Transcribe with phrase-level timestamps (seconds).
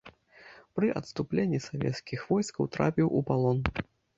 [0.77, 3.63] Пры адступленні савецкіх войскаў трапіў у палон.